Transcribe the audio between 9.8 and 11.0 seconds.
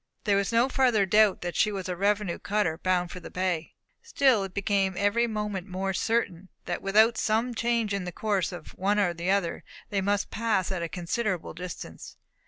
they must pass at a